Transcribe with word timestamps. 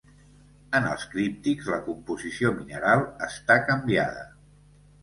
En 0.79 0.87
els 0.91 1.03
críptics 1.11 1.69
la 1.75 1.79
composició 1.91 2.53
mineral 2.63 3.07
està 3.31 3.63
canviada. 3.71 4.31